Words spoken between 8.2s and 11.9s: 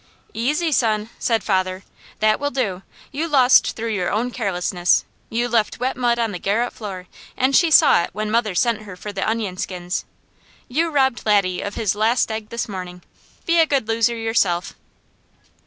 mother sent her for the onion skins. You robbed Laddie of